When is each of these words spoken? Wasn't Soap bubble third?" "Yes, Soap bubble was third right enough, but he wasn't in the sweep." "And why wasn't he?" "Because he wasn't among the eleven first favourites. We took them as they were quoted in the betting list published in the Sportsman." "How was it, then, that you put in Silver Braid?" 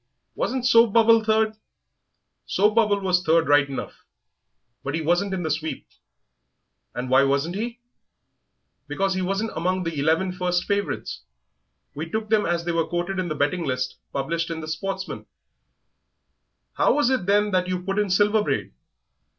Wasn't 0.33 0.65
Soap 0.65 0.93
bubble 0.93 1.23
third?" 1.23 1.49
"Yes, 1.49 1.57
Soap 2.47 2.73
bubble 2.73 3.01
was 3.01 3.21
third 3.23 3.47
right 3.47 3.69
enough, 3.69 4.03
but 4.83 4.95
he 4.95 5.01
wasn't 5.01 5.31
in 5.31 5.43
the 5.43 5.51
sweep." 5.51 5.85
"And 6.95 7.07
why 7.07 7.21
wasn't 7.23 7.53
he?" 7.55 7.81
"Because 8.87 9.13
he 9.13 9.21
wasn't 9.21 9.51
among 9.55 9.83
the 9.83 9.99
eleven 9.99 10.31
first 10.31 10.63
favourites. 10.63 11.21
We 11.93 12.09
took 12.09 12.31
them 12.31 12.47
as 12.47 12.65
they 12.65 12.71
were 12.71 12.87
quoted 12.87 13.19
in 13.19 13.27
the 13.27 13.35
betting 13.35 13.63
list 13.63 13.97
published 14.11 14.49
in 14.49 14.61
the 14.61 14.67
Sportsman." 14.67 15.27
"How 16.73 16.95
was 16.95 17.11
it, 17.11 17.27
then, 17.27 17.51
that 17.51 17.67
you 17.67 17.83
put 17.83 17.99
in 17.99 18.09
Silver 18.09 18.41
Braid?" 18.41 18.73